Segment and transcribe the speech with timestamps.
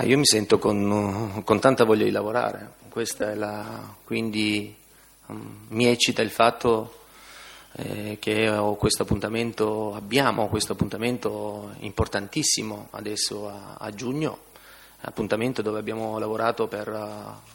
[0.00, 2.72] Ma io mi sento con, con tanta voglia di lavorare,
[3.34, 4.74] la, quindi
[5.26, 7.02] um, mi eccita il fatto
[7.72, 14.38] eh, che ho questo appuntamento, abbiamo questo appuntamento importantissimo adesso a, a giugno,
[15.02, 16.86] appuntamento dove abbiamo lavorato per,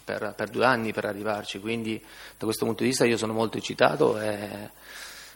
[0.04, 2.00] per, per, due anni per arrivarci, quindi
[2.38, 4.70] da questo punto di vista io sono molto eccitato, è,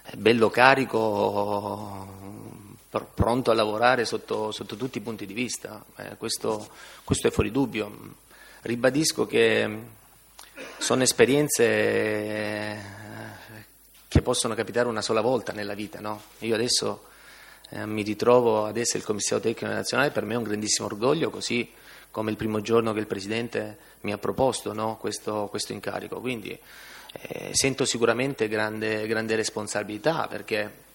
[0.03, 2.18] è bello carico,
[2.89, 6.69] pronto a lavorare sotto, sotto, tutti i punti di vista, eh, questo,
[7.03, 8.15] questo è fuori dubbio.
[8.61, 9.77] Ribadisco che
[10.77, 12.97] sono esperienze
[14.09, 15.99] che possono capitare una sola volta nella vita.
[15.99, 16.21] No?
[16.39, 17.05] Io adesso
[17.69, 21.29] eh, mi ritrovo ad essere il commissario tecnico nazionale, per me è un grandissimo orgoglio,
[21.29, 21.71] così
[22.11, 24.97] come il primo giorno che il Presidente mi ha proposto no?
[24.97, 26.19] questo, questo, incarico.
[26.19, 26.57] Quindi
[27.21, 30.87] eh, sento sicuramente grande, grande responsabilità perché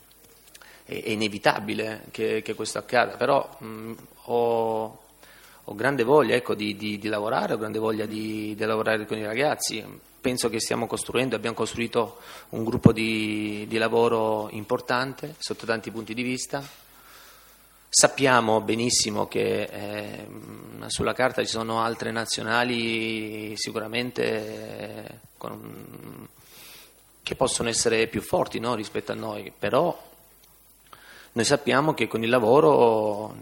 [0.84, 3.92] è, inevitabile che, che, questo accada, però mh,
[4.24, 4.98] ho,
[5.64, 9.18] ho, grande voglia ecco, di, di, di, lavorare, ho grande voglia di, di lavorare con
[9.18, 9.84] i ragazzi
[10.24, 12.16] penso che stiamo costruendo, abbiamo costruito
[12.50, 16.66] un gruppo di, lavoro importante sotto tanti punti di vista.
[17.91, 20.26] Sappiamo benissimo che eh,
[20.86, 26.26] sulla carta ci sono altre nazionali sicuramente con,
[27.22, 29.94] che possono essere più forti no, rispetto a noi, però
[31.34, 33.34] noi sappiamo che con il lavoro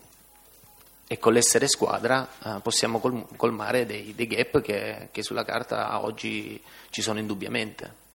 [1.06, 6.02] e con l'essere squadra eh, possiamo col- colmare dei, dei gap che, che sulla carta
[6.02, 8.00] oggi ci sono indubbiamente.